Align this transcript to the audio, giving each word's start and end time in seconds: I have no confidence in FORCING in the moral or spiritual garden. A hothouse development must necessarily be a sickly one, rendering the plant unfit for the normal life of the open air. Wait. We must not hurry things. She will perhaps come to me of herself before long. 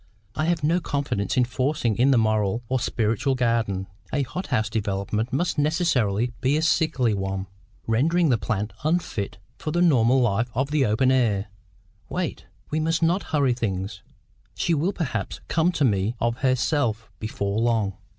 I 0.33 0.45
have 0.45 0.63
no 0.63 0.79
confidence 0.79 1.37
in 1.37 1.43
FORCING 1.45 1.95
in 1.99 2.09
the 2.09 2.17
moral 2.17 2.63
or 2.69 2.79
spiritual 2.79 3.35
garden. 3.35 3.85
A 4.11 4.23
hothouse 4.23 4.67
development 4.67 5.31
must 5.31 5.59
necessarily 5.59 6.33
be 6.41 6.57
a 6.57 6.63
sickly 6.63 7.13
one, 7.13 7.45
rendering 7.85 8.29
the 8.29 8.39
plant 8.39 8.73
unfit 8.83 9.37
for 9.59 9.69
the 9.69 9.79
normal 9.83 10.19
life 10.19 10.49
of 10.55 10.71
the 10.71 10.87
open 10.87 11.11
air. 11.11 11.49
Wait. 12.09 12.47
We 12.71 12.79
must 12.79 13.03
not 13.03 13.21
hurry 13.29 13.53
things. 13.53 14.01
She 14.55 14.73
will 14.73 14.91
perhaps 14.91 15.39
come 15.47 15.71
to 15.73 15.85
me 15.85 16.15
of 16.19 16.37
herself 16.37 17.11
before 17.19 17.59
long. 17.59 17.93